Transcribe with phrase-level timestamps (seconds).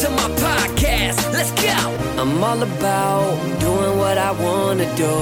[0.00, 1.30] to my podcast.
[1.30, 1.76] Let's go.
[2.16, 5.14] I'm all about doing what I want to do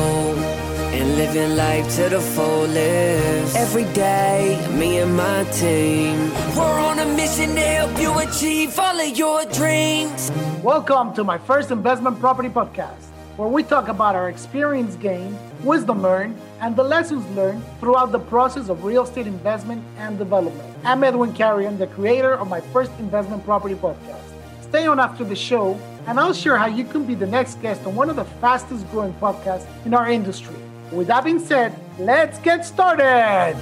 [0.95, 3.57] and living life to the fullest.
[3.57, 9.01] Every day, me and my team, we're on a mission to help you achieve all
[9.01, 10.31] of your dreams.
[10.63, 13.03] Welcome to my first investment property podcast,
[13.37, 18.21] where we talk about our experience gained, wisdom learned, and the lessons learned throughout the
[18.21, 20.73] process of real estate investment and development.
[20.85, 24.28] I'm Edwin Carrion, the creator of my first investment property podcast.
[24.69, 27.87] Stay on after the show, and I'll share how you can be the next guest
[27.87, 30.57] on one of the fastest growing podcasts in our industry.
[30.93, 33.57] With that being said, let's get started.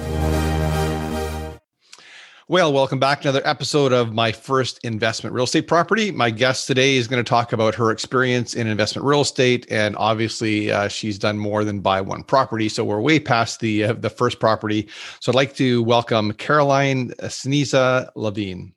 [2.49, 6.11] Well, welcome back to another episode of my first investment real estate property.
[6.11, 9.95] My guest today is going to talk about her experience in investment real estate, and
[9.95, 12.67] obviously, uh, she's done more than buy one property.
[12.67, 14.89] So we're way past the uh, the first property.
[15.21, 18.73] So I'd like to welcome Caroline Sneeza Levine.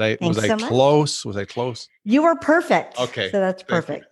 [0.00, 0.68] I, Thanks was so I much.
[0.68, 1.24] close?
[1.24, 1.88] Was I close?
[2.04, 2.98] You were perfect.
[2.98, 3.30] Okay.
[3.30, 4.06] So that's perfect.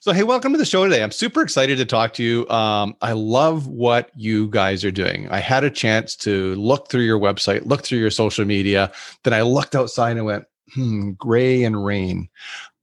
[0.00, 1.02] So, hey, welcome to the show today.
[1.02, 2.48] I'm super excited to talk to you.
[2.48, 5.28] Um, I love what you guys are doing.
[5.28, 8.92] I had a chance to look through your website, look through your social media.
[9.24, 12.28] Then I looked outside and went, hmm, gray and rain.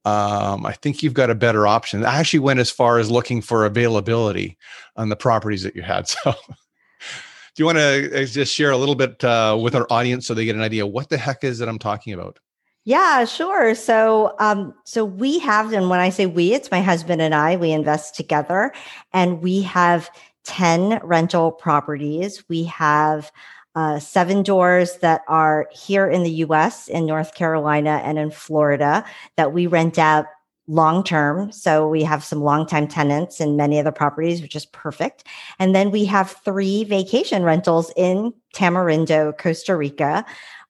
[0.03, 2.05] Um, I think you've got a better option.
[2.05, 4.57] I actually went as far as looking for availability
[4.97, 6.09] on the properties that you had.
[6.23, 6.35] So,
[7.55, 10.43] do you want to just share a little bit uh, with our audience so they
[10.43, 12.37] get an idea what the heck is that I'm talking about?
[12.83, 13.73] Yeah, sure.
[13.73, 17.55] So, um, so we have, and when I say we, it's my husband and I.
[17.55, 18.73] We invest together,
[19.11, 20.11] and we have
[20.43, 22.43] ten rental properties.
[22.47, 23.31] We have
[23.73, 29.03] uh, seven doors that are here in the U.S., in North Carolina, and in Florida
[29.35, 30.27] that we rent out
[30.67, 31.51] long term.
[31.51, 35.23] So we have some long time tenants in many of the properties, which is perfect.
[35.59, 40.25] And then we have three vacation rentals in Tamarindo, Costa Rica.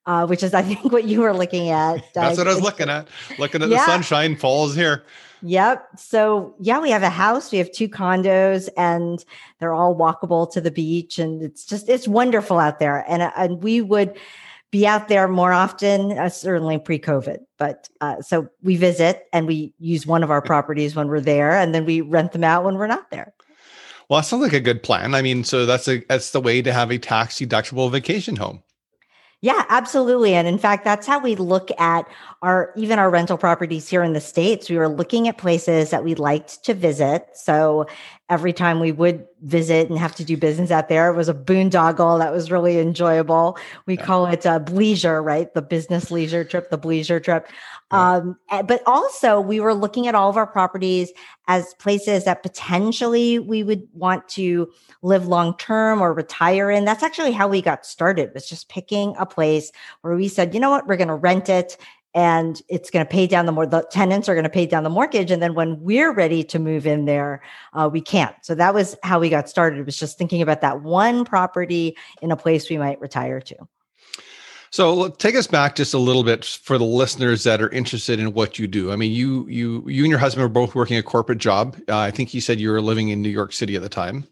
[0.08, 1.96] Uh, which is, I think, what you were looking at.
[2.14, 3.08] That's Uh, what I was looking at.
[3.40, 3.78] Looking at Yeah.
[3.80, 5.04] the sunshine falls here.
[5.42, 5.88] Yep.
[5.98, 9.26] So yeah, we have a house, we have two condos, and
[9.60, 13.04] they're all walkable to the beach, and it's just it's wonderful out there.
[13.08, 14.16] And uh, and we would
[14.76, 17.38] be out there more often, uh, certainly pre-COVID.
[17.58, 21.52] But uh, so we visit and we use one of our properties when we're there,
[21.52, 23.34] and then we rent them out when we're not there.
[24.10, 25.16] Well, that sounds like a good plan.
[25.16, 28.64] I mean, so that's a that's the way to have a tax deductible vacation home.
[29.40, 30.34] Yeah, absolutely.
[30.34, 32.06] And in fact, that's how we look at
[32.46, 34.70] our even our rental properties here in the States.
[34.70, 37.26] We were looking at places that we liked to visit.
[37.34, 37.88] So
[38.30, 41.34] every time we would visit and have to do business out there, it was a
[41.34, 43.58] boondoggle that was really enjoyable.
[43.88, 44.06] We Yeah.
[44.06, 45.52] call it a leisure right?
[45.54, 47.48] The business leisure trip, the leisure trip.
[47.92, 48.12] Yeah.
[48.14, 51.12] Um, eh, but also we were looking at all of our properties
[51.48, 54.68] as places that potentially we would want to
[55.02, 56.86] live long term or retire in.
[56.86, 60.60] That's actually how we got started was just picking a place where we said, you
[60.60, 61.78] know what, we're going to rent it
[62.16, 64.84] and it's going to pay down the more the tenants are going to pay down
[64.84, 67.44] the mortgage and then when we're ready to move in there
[67.74, 70.62] uh, we can't so that was how we got started it was just thinking about
[70.62, 73.56] that one property in a place we might retire to
[74.72, 78.34] So take us back just a little bit for the listeners that are interested in
[78.34, 78.92] what you do.
[78.92, 81.78] I mean, you you you and your husband were both working a corporate job.
[81.88, 84.28] Uh, I think you said you were living in New York City at the time.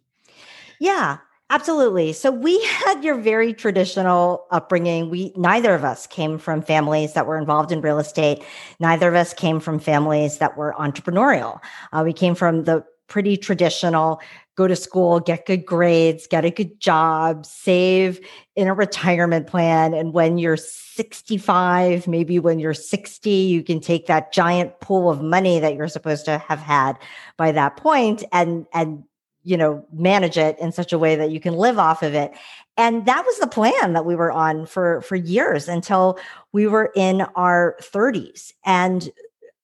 [0.80, 1.20] Yeah,
[1.50, 2.14] absolutely.
[2.14, 5.10] So we had your very traditional upbringing.
[5.10, 8.44] We neither of us came from families that were involved in real estate.
[8.80, 11.60] Neither of us came from families that were entrepreneurial.
[11.92, 14.22] Uh, we came from the pretty traditional
[14.56, 18.20] go to school, get good grades, get a good job, save
[18.56, 19.94] in a retirement plan.
[19.94, 25.22] And when you're 65, maybe when you're 60, you can take that giant pool of
[25.22, 27.00] money that you're supposed to have had
[27.36, 29.04] by that point and, and,
[29.44, 32.34] you know, manage it in such a way that you can live off of it.
[32.78, 36.18] And that was the plan that we were on for, for years until
[36.52, 38.54] we were in our 30s.
[38.66, 39.12] And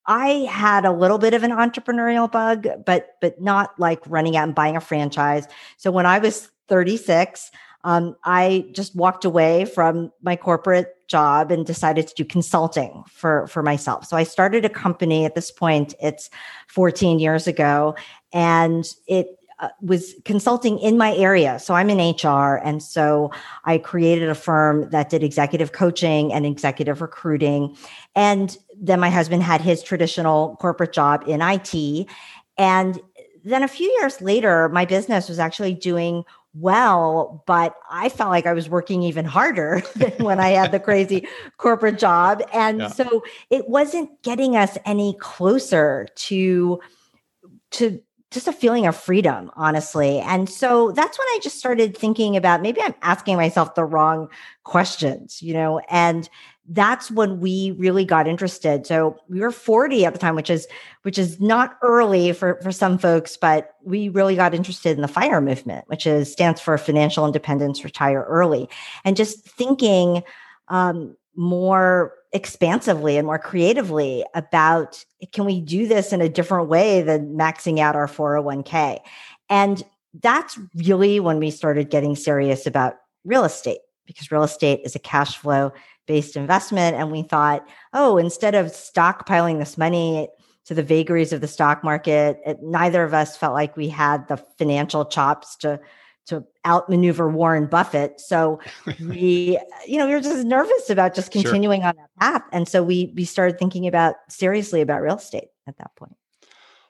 [0.06, 4.46] I had a little bit of an entrepreneurial bug, but but not like running out
[4.46, 5.48] and buying a franchise.
[5.78, 7.52] So when I was 36,
[7.84, 13.46] um, I just walked away from my corporate job and decided to do consulting for
[13.48, 14.06] for myself.
[14.06, 15.94] So I started a company at this point.
[16.02, 16.32] It's
[16.70, 17.96] 14 years ago,
[18.34, 21.60] and it uh, was consulting in my area.
[21.60, 22.56] So I'm in HR.
[22.64, 23.32] And so
[23.66, 27.76] I created a firm that did executive coaching and executive recruiting.
[28.16, 32.08] And then my husband had his traditional corporate job in IT.
[32.58, 33.00] And
[33.44, 36.24] then a few years later, my business was actually doing
[36.54, 40.80] well, but I felt like I was working even harder than when I had the
[40.80, 41.28] crazy
[41.58, 42.42] corporate job.
[42.54, 42.88] And Yeah.
[42.88, 46.80] so it wasn't getting us any closer to
[47.72, 50.20] to just a feeling of freedom, honestly.
[50.20, 54.30] And so that's when I just started thinking about maybe I'm asking myself the wrong
[54.64, 56.30] questions, you know, and
[56.72, 58.86] that's when we really got interested.
[58.86, 60.68] So we were 40 at the time, which is
[61.02, 65.08] which is not early for for some folks, but we really got interested in the
[65.08, 68.70] FIRE movement, which is stands for Financial Independence Retire Early,
[69.04, 70.22] and just thinking
[70.68, 77.02] um, more expansively and more creatively about can we do this in a different way
[77.02, 79.00] than maxing out our 401k,
[79.50, 79.84] and
[80.22, 82.96] that's really when we started getting serious about
[83.26, 85.72] real estate because real estate is a cash flow
[86.08, 86.98] based investment.
[86.98, 90.28] And we thought, oh, instead of stockpiling this money
[90.66, 94.28] to the vagaries of the stock market, it, neither of us felt like we had
[94.28, 95.80] the financial chops to
[96.30, 98.20] to outmaneuver Warren Buffett.
[98.20, 98.60] So
[99.00, 101.90] we, you know, we were just nervous about just continuing sure.
[101.90, 102.44] on that path.
[102.52, 106.16] And so we we started thinking about seriously about real estate at that point.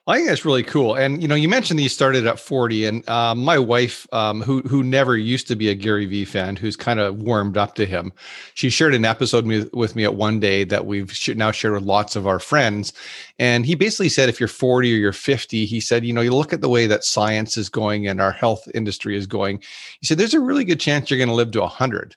[0.06, 0.94] I think that's really cool.
[0.94, 4.40] And you know, you mentioned that you started at 40, and uh, my wife, um,
[4.40, 7.74] who who never used to be a Gary Vee fan, who's kind of warmed up
[7.76, 8.12] to him,
[8.54, 12.16] she shared an episode with me at one day that we've now shared with lots
[12.16, 12.94] of our friends.
[13.38, 16.34] And he basically said, if you're 40 or you're 50, he said, you know, you
[16.34, 19.62] look at the way that science is going and our health industry is going.
[20.00, 22.16] He said, there's a really good chance you're going to live to 100.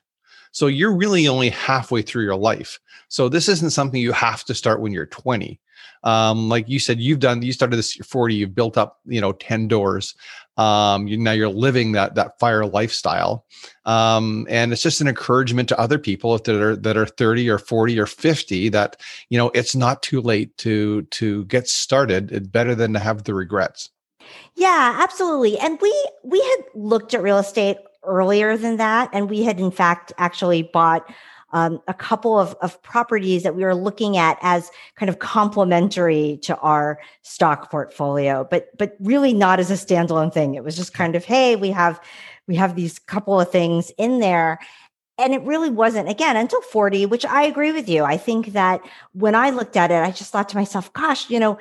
[0.52, 2.80] So you're really only halfway through your life.
[3.08, 5.60] So this isn't something you have to start when you're 20
[6.04, 9.32] um, like you said, you've done, you started this 40, you've built up, you know,
[9.32, 10.14] 10 doors.
[10.56, 13.44] Um, you now you're living that, that fire lifestyle.
[13.86, 17.58] Um, and it's just an encouragement to other people that are, that are 30 or
[17.58, 19.00] 40 or 50 that,
[19.30, 22.30] you know, it's not too late to, to get started.
[22.30, 23.90] It's better than to have the regrets.
[24.54, 25.58] Yeah, absolutely.
[25.58, 29.10] And we, we had looked at real estate earlier than that.
[29.12, 31.10] And we had in fact actually bought
[31.54, 36.38] um, a couple of, of properties that we were looking at as kind of complementary
[36.42, 40.56] to our stock portfolio, but but really not as a standalone thing.
[40.56, 42.00] It was just kind of, hey, we have
[42.48, 44.58] we have these couple of things in there.
[45.16, 48.02] And it really wasn't, again, until 40, which I agree with you.
[48.02, 48.80] I think that
[49.12, 51.56] when I looked at it, I just thought to myself, gosh, you know,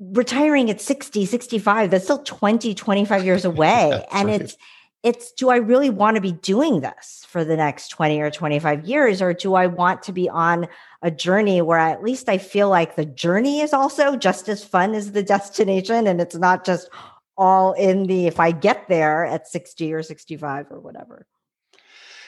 [0.00, 4.06] retiring at 60, 65, that's still 20, 25 years away.
[4.10, 4.40] and right.
[4.40, 4.56] it's,
[5.02, 8.86] it's do I really want to be doing this for the next 20 or 25
[8.86, 9.22] years?
[9.22, 10.66] Or do I want to be on
[11.02, 14.94] a journey where at least I feel like the journey is also just as fun
[14.94, 16.06] as the destination?
[16.06, 16.90] And it's not just
[17.36, 21.26] all in the if I get there at 60 or 65 or whatever.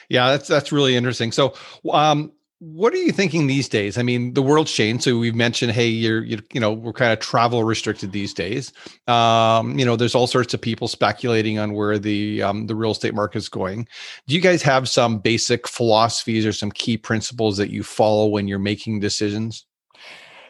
[0.07, 1.31] Yeah, that's that's really interesting.
[1.31, 1.53] So,
[1.89, 3.97] um, what are you thinking these days?
[3.97, 5.05] I mean, the world's changed.
[5.05, 8.71] So we've mentioned, hey, you're, you, you know, we're kind of travel restricted these days.
[9.07, 12.91] Um, you know, there's all sorts of people speculating on where the um, the real
[12.91, 13.87] estate market is going.
[14.27, 18.47] Do you guys have some basic philosophies or some key principles that you follow when
[18.47, 19.65] you're making decisions?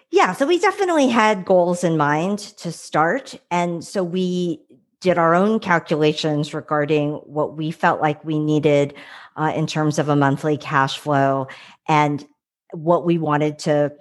[0.10, 4.60] Yeah, so we definitely had goals in mind to start, and so we
[5.02, 8.94] did our own calculations regarding what we felt like we needed
[9.36, 11.48] uh, in terms of a monthly cash flow
[11.88, 12.26] and
[12.72, 13.92] what we wanted to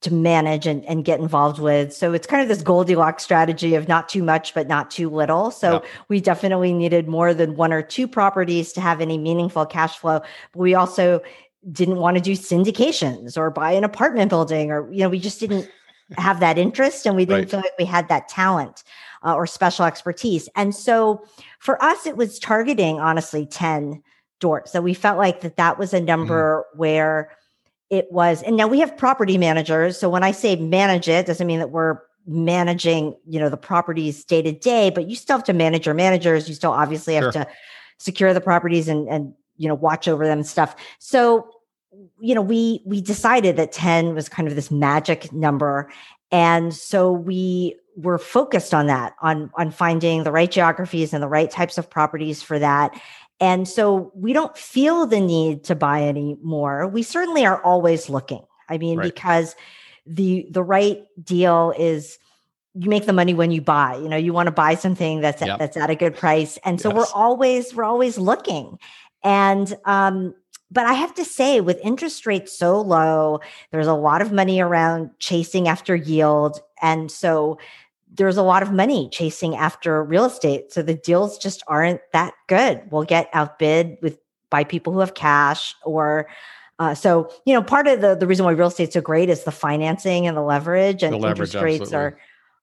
[0.00, 1.92] to manage and, and get involved with.
[1.92, 5.50] So it's kind of this Goldilocks strategy of not too much, but not too little.
[5.50, 9.98] So we definitely needed more than one or two properties to have any meaningful cash
[9.98, 10.20] flow.
[10.52, 11.20] But we also
[11.72, 15.40] didn't want to do syndications or buy an apartment building or, you know, we just
[15.40, 15.68] didn't
[16.16, 17.50] have that interest and we didn't right.
[17.50, 18.84] feel like we had that talent
[19.24, 20.48] uh, or special expertise.
[20.56, 21.24] And so
[21.58, 24.02] for us, it was targeting honestly 10
[24.40, 24.70] doors.
[24.70, 26.06] So we felt like that that was a mm-hmm.
[26.06, 26.78] number mm.
[26.78, 27.30] where
[27.90, 29.98] it was, and now we have property managers.
[29.98, 34.24] So when I say manage it, doesn't mean that we're managing, you know, the properties
[34.24, 36.48] day to day, but you still have to manage your managers.
[36.48, 37.44] You still obviously have sure.
[37.44, 37.48] to
[37.98, 40.76] secure the properties and, and, you know, watch over them and stuff.
[40.98, 41.50] So,
[42.20, 45.90] you know, we, we decided that 10 was kind of this magic number.
[46.30, 51.28] And so we were focused on that, on, on finding the right geographies and the
[51.28, 52.98] right types of properties for that.
[53.40, 56.86] And so we don't feel the need to buy any more.
[56.86, 58.44] We certainly are always looking.
[58.68, 59.12] I mean, right.
[59.12, 59.54] because
[60.06, 62.18] the the right deal is
[62.74, 63.96] you make the money when you buy.
[63.96, 65.58] You know, you want to buy something that's yep.
[65.58, 66.58] that's at a good price.
[66.64, 66.96] And so yes.
[66.96, 68.78] we're always we're always looking.
[69.22, 70.34] And um
[70.70, 73.40] but I have to say, with interest rates so low,
[73.70, 76.60] there's a lot of money around chasing after yield.
[76.82, 77.58] And so
[78.14, 80.72] there's a lot of money chasing after real estate.
[80.72, 82.82] So the deals just aren't that good.
[82.90, 84.18] We'll get outbid with
[84.50, 86.28] by people who have cash or
[86.78, 89.44] uh, so you know part of the the reason why real estate's so great is
[89.44, 91.96] the financing and the leverage and the leverage, interest rates absolutely.
[91.96, 92.18] are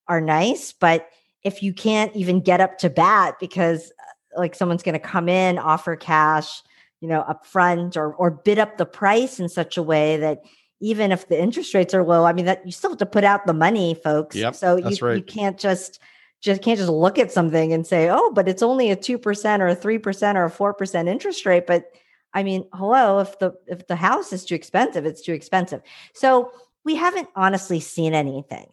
[0.08, 0.72] are nice.
[0.72, 1.10] But
[1.44, 5.30] if you can't even get up to bat because uh, like someone's going to come
[5.30, 6.62] in offer cash,
[7.02, 10.40] you know, up front or or bid up the price in such a way that
[10.82, 13.24] even if the interest rates are low, I mean that you still have to put
[13.24, 14.36] out the money, folks.
[14.36, 15.18] Yep, so you, right.
[15.18, 16.00] you can't just
[16.42, 19.68] just can't just look at something and say, oh, but it's only a 2% or
[19.68, 21.66] a 3% or a 4% interest rate.
[21.66, 21.86] But
[22.34, 25.82] I mean, hello, if the if the house is too expensive, it's too expensive.
[26.14, 26.52] So
[26.84, 28.68] we haven't honestly seen anything.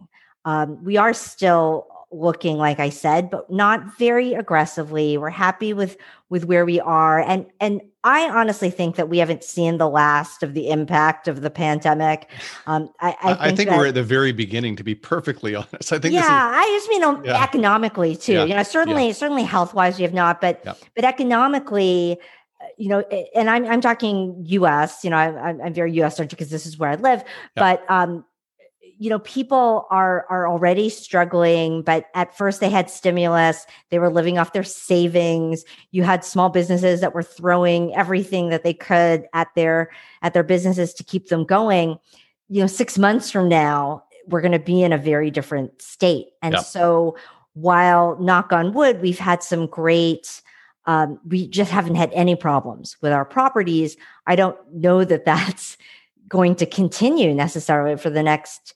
[0.44, 5.96] Um, we are still looking like i said but not very aggressively we're happy with
[6.28, 10.42] with where we are and and i honestly think that we haven't seen the last
[10.42, 12.30] of the impact of the pandemic
[12.66, 15.54] um i i think, I think that, we're at the very beginning to be perfectly
[15.56, 17.42] honest i think yeah is, i just mean um, yeah.
[17.42, 18.44] economically too yeah.
[18.44, 19.12] you know certainly yeah.
[19.12, 20.64] certainly health wise we have not but
[20.94, 22.18] but economically
[22.60, 23.00] uh, you know,
[23.34, 25.02] and I'm I'm talking U.S.
[25.02, 26.16] You know, I'm I'm very U.S.
[26.16, 27.24] centric because this is where I live.
[27.56, 28.24] But um,
[29.02, 34.08] you know people are are already struggling but at first they had stimulus they were
[34.08, 35.64] living off their savings.
[35.90, 39.90] You had small businesses that were throwing everything that they could at their
[40.22, 41.98] at their businesses to keep them going.
[42.48, 46.28] You know 6 months from now we're going to be in a very different state.
[46.40, 46.62] And yep.
[46.62, 47.16] so
[47.54, 50.42] while knock on wood we've had some great
[50.86, 55.76] um, we just haven't had any problems with our properties i don't know that that's
[56.28, 58.74] going to continue necessarily for the next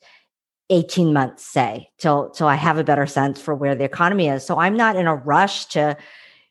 [0.69, 4.45] 18 months say till till i have a better sense for where the economy is
[4.45, 5.95] so i'm not in a rush to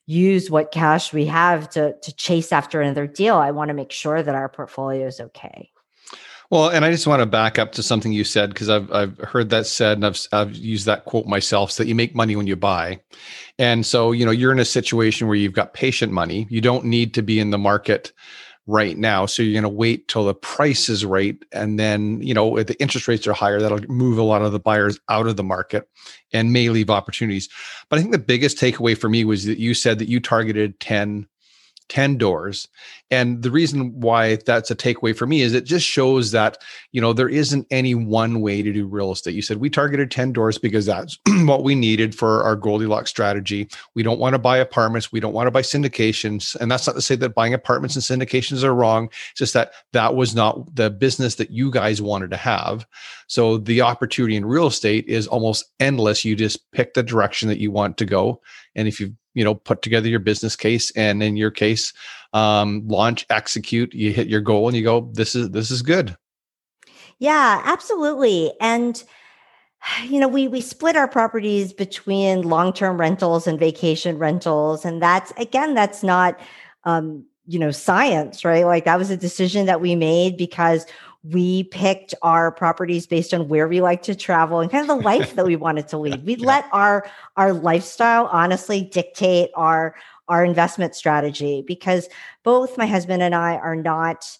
[0.06, 3.92] use what cash we have to to chase after another deal i want to make
[3.92, 5.70] sure that our portfolio is okay
[6.49, 9.18] well, and I just want to back up to something you said because I've I've
[9.18, 12.37] heard that said and I've I've used that quote myself so that you make money
[12.37, 13.00] when you buy.
[13.58, 16.46] And so, you know, you're in a situation where you've got patient money.
[16.49, 18.12] You don't need to be in the market
[18.66, 19.26] right now.
[19.26, 20.56] So you're going to wait till the mm-hmm.
[20.56, 21.37] price is right.
[21.52, 24.52] And then, you know, if the interest rates are higher, that'll move a lot of
[24.52, 25.88] the buyers out of the market
[26.32, 27.49] and may leave opportunities.
[27.88, 30.78] But I think the biggest takeaway for me was that you said that you targeted
[30.80, 31.26] 10
[31.88, 32.69] 10 doors
[33.11, 36.59] and the reason why that's a takeaway for me is it just shows that
[36.90, 39.35] you know there isn't any one way to do real estate.
[39.35, 43.69] You said we targeted 10 doors because that's what we needed for our goldilocks strategy.
[43.95, 45.12] We don't want to buy apartments.
[45.12, 46.57] We don't want to buy syndications.
[46.57, 49.09] And that's not to say that buying apartments and syndications are wrong.
[49.31, 52.87] It's just that that was not the business that you guys wanted to have.
[53.28, 56.25] So the opportunity in real estate is almost endless.
[56.25, 58.40] You just pick the direction that you want to go
[58.76, 61.92] and if you you know put together your business case and in your case
[62.33, 66.16] um, launch execute you hit your goal and you go this is this is good.
[67.18, 69.02] Yeah absolutely and
[70.04, 75.33] you know we we split our properties between long-term rentals and vacation rentals and that's
[75.33, 76.38] again that's not
[76.85, 78.64] um, you know science right?
[78.64, 80.87] Like that was a decision that we made because
[81.30, 85.02] we picked our properties based on where we like to travel and kind of the
[85.04, 86.25] life that we wanted to lead.
[86.25, 86.47] We yeah.
[86.47, 87.06] let our
[87.37, 89.95] our lifestyle honestly dictate our
[90.28, 92.09] our investment strategy because
[92.42, 94.38] both my husband and I are not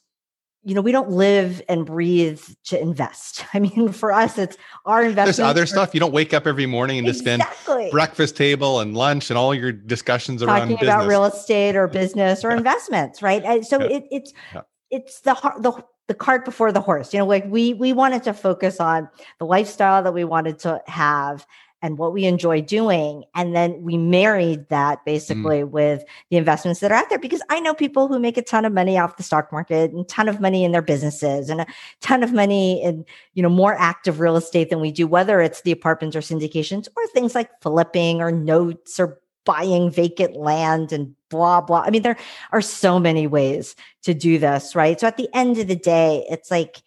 [0.66, 3.45] you know, we don't live and breathe to invest.
[3.55, 5.37] I mean, for us, it's our investment.
[5.37, 5.95] There's other stuff.
[5.95, 7.38] You don't wake up every morning and exactly.
[7.38, 10.83] just spend breakfast table and lunch and all your discussions Talking around business.
[10.83, 12.57] about real estate or business or yeah.
[12.57, 13.45] investments, right?
[13.45, 13.97] And so yeah.
[13.97, 14.62] it, it's yeah.
[14.90, 18.33] it's the the the cart before the horse you know like we we wanted to
[18.33, 19.09] focus on
[19.39, 21.47] the lifestyle that we wanted to have
[21.83, 25.05] and what we enjoy doing and then we married that mm.
[25.05, 25.71] basically mm.
[25.71, 28.65] with the investments that are out there because i know people who make a ton
[28.65, 31.67] of money off the stock market and ton of money in their businesses and a
[32.01, 35.63] ton of money in you know more active real estate than we do whether it's
[35.63, 41.15] the apartments or syndications or things like flipping or notes or buying vacant land and
[41.30, 41.83] blah blah.
[41.83, 42.16] I mean there
[42.52, 44.99] are so many ways to do this right?
[44.99, 46.83] So at the end of the day it's like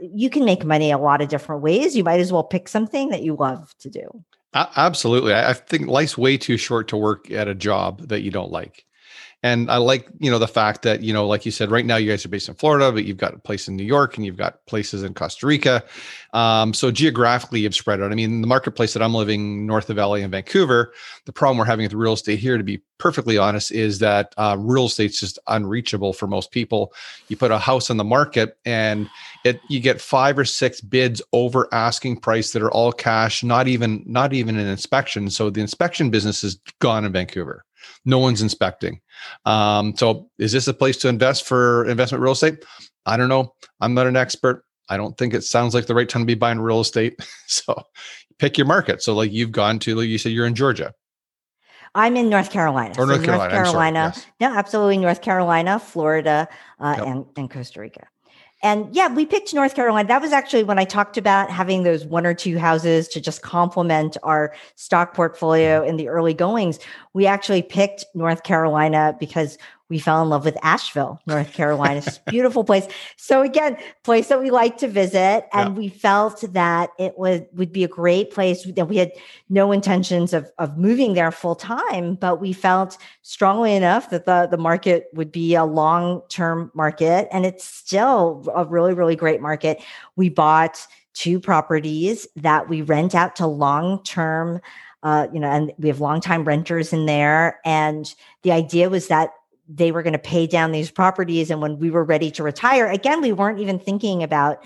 [0.00, 1.96] you can make money a lot of different ways.
[1.96, 4.24] You might as well pick something that you love to do.
[4.54, 5.34] Absolutely.
[5.34, 8.84] I think life's way too short to work at a job that you don't like
[9.44, 11.96] and I like, you know, the fact that, you know, like you said, right now
[11.96, 14.24] you guys are based in Florida, but you've got a place in New York and
[14.24, 15.82] you've got places in Costa Rica.
[16.32, 18.12] Um, so geographically, you've spread out.
[18.12, 20.92] I mean, the marketplace that I'm living north of LA in Vancouver,
[21.24, 24.54] the problem we're having with real estate here, to be perfectly honest, is that uh,
[24.60, 26.94] real estate's just unreachable for most people.
[27.26, 29.10] You put a house on the market and
[29.44, 33.66] it you get five or six bids over asking price that are all cash, not
[33.66, 35.30] even not even an inspection.
[35.30, 37.64] So the inspection business is gone in Vancouver
[38.04, 39.00] no one's inspecting.
[39.44, 42.64] Um, so is this a place to invest for investment real estate?
[43.06, 43.54] I don't know.
[43.80, 44.64] I'm not an expert.
[44.88, 47.18] I don't think it sounds like the right time to be buying real estate.
[47.46, 47.74] so
[48.38, 49.02] pick your market.
[49.02, 50.92] So like you've gone to, like you said, you're in Georgia.
[51.94, 52.94] I'm in North Carolina.
[52.96, 53.54] Or North so Carolina.
[53.54, 54.12] North Carolina.
[54.14, 54.26] Yes.
[54.40, 54.98] No, absolutely.
[54.98, 56.48] North Carolina, Florida,
[56.80, 57.06] uh, yep.
[57.06, 58.06] and, and Costa Rica.
[58.62, 60.06] And yeah, we picked North Carolina.
[60.06, 63.42] That was actually when I talked about having those one or two houses to just
[63.42, 65.90] complement our stock portfolio mm-hmm.
[65.90, 66.78] in the early goings.
[67.12, 69.58] We actually picked North Carolina because
[69.92, 71.98] we fell in love with Asheville, North Carolina.
[71.98, 72.88] It's a beautiful place.
[73.18, 75.44] So again, place that we like to visit.
[75.52, 75.78] And yeah.
[75.78, 79.12] we felt that it would, would be a great place that we had
[79.50, 84.48] no intentions of, of moving there full time, but we felt strongly enough that the,
[84.50, 87.28] the market would be a long-term market.
[87.30, 89.82] And it's still a really, really great market.
[90.16, 94.62] We bought two properties that we rent out to long-term
[95.02, 97.58] uh, you know, and we have longtime renters in there.
[97.64, 99.32] And the idea was that
[99.68, 101.50] they were going to pay down these properties.
[101.50, 104.64] And when we were ready to retire, again, we weren't even thinking about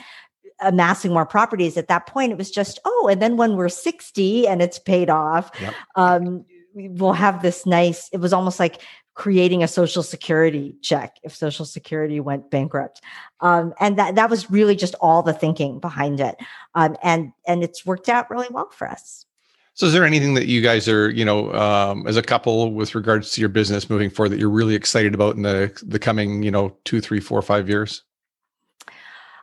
[0.61, 2.33] amassing more properties at that point.
[2.33, 5.75] It was just, oh, and then when we're 60 and it's paid off, yep.
[5.97, 8.81] um, we'll have this nice, it was almost like
[9.17, 13.01] creating a social security check if social security went bankrupt
[13.41, 16.37] um, and that that was really just all the thinking behind it
[16.75, 19.25] um, and and it's worked out really well for us
[19.77, 22.95] so, is there anything that you guys are, you know, um, as a couple, with
[22.95, 26.43] regards to your business moving forward, that you're really excited about in the the coming,
[26.43, 28.03] you know, two, three, four, five years?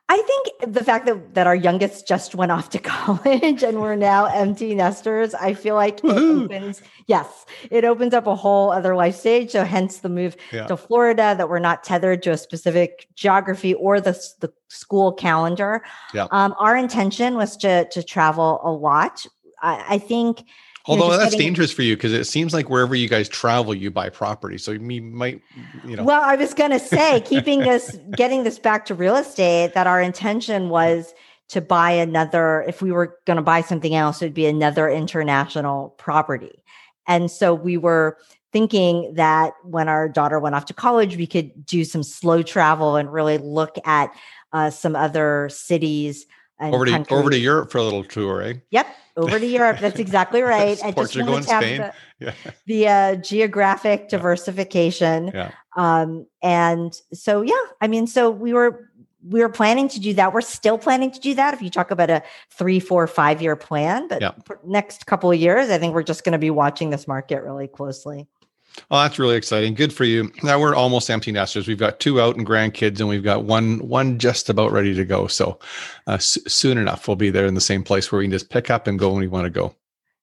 [0.09, 3.93] I think the fact that that our youngest just went off to college and we're
[3.95, 6.41] now empty nesters, I feel like Woo-hoo.
[6.41, 9.51] it opens, yes, it opens up a whole other life stage.
[9.51, 10.65] So, hence the move yeah.
[10.65, 15.83] to Florida, that we're not tethered to a specific geography or the the school calendar.
[16.11, 16.25] Yeah.
[16.31, 19.27] Um, our intention was to to travel a lot
[19.63, 20.43] I, I think.
[20.85, 23.89] Although that's getting, dangerous for you because it seems like wherever you guys travel, you
[23.89, 24.57] buy property.
[24.57, 25.41] So you might,
[25.85, 26.03] you know.
[26.03, 29.87] Well, I was going to say, keeping this, getting this back to real estate, that
[29.87, 31.13] our intention was
[31.49, 32.65] to buy another.
[32.67, 36.61] If we were going to buy something else, it would be another international property.
[37.07, 38.17] And so we were
[38.51, 42.97] thinking that when our daughter went off to college, we could do some slow travel
[42.97, 44.13] and really look at
[44.51, 46.25] uh, some other cities.
[46.71, 48.53] Over to over to Europe for a little tour, eh?
[48.71, 49.79] Yep, over to Europe.
[49.79, 50.79] That's exactly right.
[50.83, 51.81] I just tap Spain.
[51.81, 52.33] the, yeah.
[52.65, 55.31] the uh, geographic diversification.
[55.33, 55.51] Yeah.
[55.75, 58.89] Um, and so, yeah, I mean, so we were
[59.27, 60.33] we were planning to do that.
[60.33, 61.53] We're still planning to do that.
[61.53, 64.31] If you talk about a three, four, five year plan, but yeah.
[64.65, 67.67] next couple of years, I think we're just going to be watching this market really
[67.67, 68.27] closely.
[68.89, 69.73] Oh, that's really exciting.
[69.75, 70.31] Good for you.
[70.41, 71.67] Now we're almost empty nesters.
[71.67, 75.05] We've got two out and grandkids, and we've got one one just about ready to
[75.05, 75.27] go.
[75.27, 75.59] So
[76.07, 78.49] uh, s- soon enough, we'll be there in the same place where we can just
[78.49, 79.75] pick up and go when we want to go.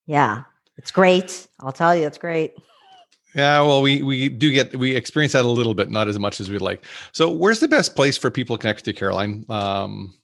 [0.06, 0.42] Yeah,
[0.76, 1.46] it's great.
[1.60, 2.54] I'll tell you, it's great.
[3.34, 6.40] Yeah, well, we we do get we experience that a little bit, not as much
[6.40, 6.84] as we'd like.
[7.12, 9.46] So, where's the best place for people connected to Caroline?
[9.48, 10.14] Um,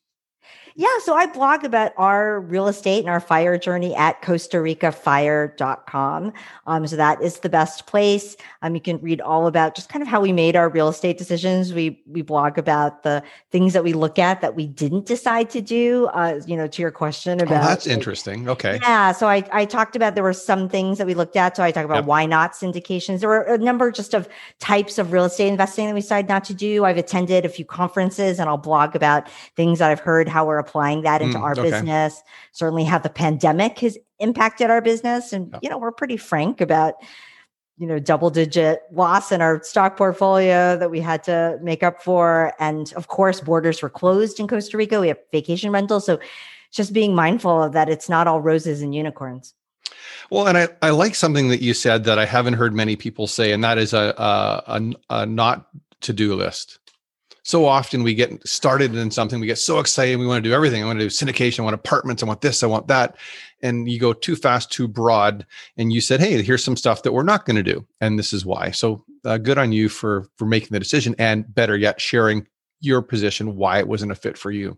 [0.79, 4.93] yeah, so I blog about our real estate and our fire journey at Costa Rica
[4.93, 6.35] Fire.com.
[6.67, 8.37] Um, so that is the best place.
[8.61, 11.17] Um, you can read all about just kind of how we made our real estate
[11.17, 11.73] decisions.
[11.73, 15.62] We we blog about the things that we look at that we didn't decide to
[15.62, 16.09] do.
[16.12, 18.47] Uh, you know, to your question oh, about oh, that's like, interesting.
[18.47, 18.79] Okay.
[18.83, 19.12] Yeah.
[19.12, 21.57] So I I talked about there were some things that we looked at.
[21.57, 22.05] So I talk about yep.
[22.05, 23.21] why not syndications.
[23.21, 26.45] There were a number just of types of real estate investing that we decided not
[26.45, 26.85] to do.
[26.85, 30.65] I've attended a few conferences and I'll blog about things that I've heard how we're
[30.66, 31.62] applying that into mm, our okay.
[31.62, 32.22] business.
[32.52, 35.59] Certainly, how the pandemic has impacted our business, and yeah.
[35.62, 36.94] you know, we're pretty frank about
[37.79, 42.02] you know double digit loss in our stock portfolio that we had to make up
[42.02, 46.18] for and of course borders were closed in costa rica we have vacation rentals so
[46.72, 49.52] just being mindful of that it's not all roses and unicorns
[50.31, 53.29] well, and I, I like something that you said that I haven't heard many people
[53.29, 55.68] say, and that is a, a, a, a not
[56.00, 56.79] to do list
[57.46, 60.52] so often we get started in something, we get so excited, we want to do
[60.52, 60.82] everything.
[60.82, 63.16] I want to do syndication, I want apartments, I want this, I want that.
[63.62, 65.46] And you go too fast, too broad.
[65.76, 67.87] And you said, hey, here's some stuff that we're not going to do.
[68.00, 68.72] And this is why.
[68.72, 72.48] So uh, good on you for for making the decision and better yet, sharing
[72.80, 74.76] your position, why it wasn't a fit for you.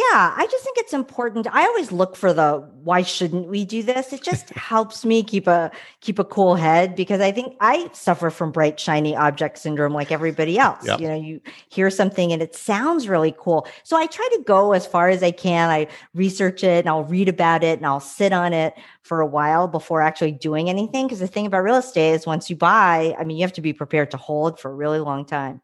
[0.00, 1.46] Yeah, I just think it's important.
[1.52, 4.14] I always look for the why shouldn't we do this?
[4.14, 8.30] It just helps me keep a keep a cool head because I think I suffer
[8.30, 10.86] from bright shiny object syndrome like everybody else.
[10.86, 11.00] Yep.
[11.00, 13.66] You know, you hear something and it sounds really cool.
[13.82, 15.68] So I try to go as far as I can.
[15.68, 19.26] I research it and I'll read about it and I'll sit on it for a
[19.26, 23.14] while before actually doing anything because the thing about real estate is once you buy,
[23.18, 25.60] I mean, you have to be prepared to hold for a really long time.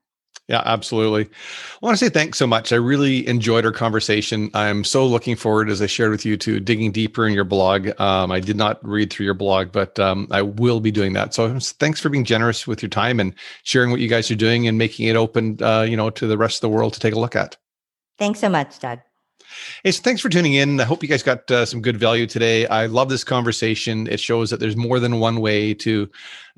[0.48, 1.24] Yeah, absolutely.
[1.24, 1.28] I
[1.80, 2.72] want to say thanks so much.
[2.72, 4.48] I really enjoyed our conversation.
[4.54, 7.88] I'm so looking forward, as I shared with you, to digging deeper in your blog.
[8.00, 11.34] Um, I did not read through your blog, but um, I will be doing that.
[11.34, 14.68] So thanks for being generous with your time and sharing what you guys are doing
[14.68, 17.14] and making it open, uh, you know, to the rest of the world to take
[17.14, 17.56] a look at.
[18.16, 19.00] Thanks so much, Doug.
[19.82, 20.80] Hey, so thanks for tuning in.
[20.80, 22.66] I hope you guys got uh, some good value today.
[22.66, 24.06] I love this conversation.
[24.06, 26.08] It shows that there's more than one way to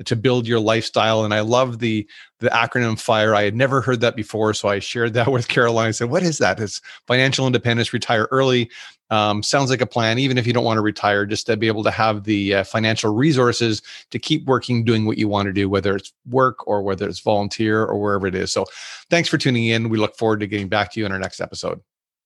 [0.05, 2.09] to build your lifestyle, and I love the
[2.41, 3.35] the acronym FIRE.
[3.35, 5.89] I had never heard that before, so I shared that with Caroline.
[5.89, 6.61] I said, "What is that?
[6.61, 8.71] It's financial independence, retire early."
[9.11, 11.67] Um, sounds like a plan, even if you don't want to retire, just to be
[11.67, 13.81] able to have the uh, financial resources
[14.11, 17.21] to keep working, doing what you want to do, whether it's work or whether it's
[17.21, 18.53] volunteer or wherever it is.
[18.53, 18.67] So,
[19.11, 19.89] thanks for tuning in.
[19.89, 21.81] We look forward to getting back to you in our next episode.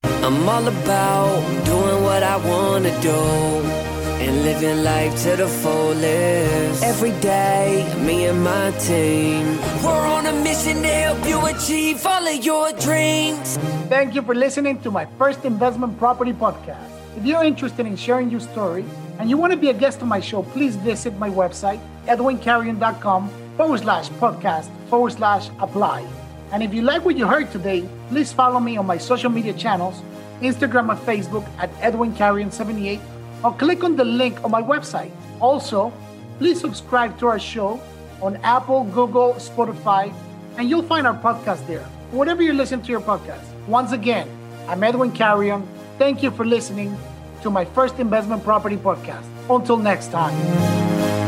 [0.05, 3.11] I'm all about doing what I want to do
[4.23, 6.83] and living life to the fullest.
[6.85, 12.25] Every day, me and my team, we're on a mission to help you achieve all
[12.27, 13.57] of your dreams.
[13.89, 16.89] Thank you for listening to my first investment property podcast.
[17.17, 18.85] If you're interested in sharing your story
[19.19, 23.29] and you want to be a guest on my show, please visit my website, edwincarrion.com
[23.57, 26.07] forward slash podcast forward slash apply.
[26.53, 29.55] And if you like what you heard today, please follow me on my social media
[29.55, 30.03] channels,
[30.43, 33.01] Instagram and Facebook at EdwinCarrion78,
[33.43, 35.11] or click on the link on my website.
[35.41, 35.93] Also,
[36.39, 37.81] please subscribe to our show
[38.21, 40.13] on Apple, Google, Spotify,
[40.59, 41.85] and you'll find our podcast there.
[42.11, 43.43] Whatever you listen to your podcast.
[43.67, 44.29] Once again,
[44.69, 45.67] I'm Edwin Carrion.
[45.99, 46.97] Thank you for listening
[47.43, 49.25] to my first investment property podcast.
[49.49, 51.22] Until next time.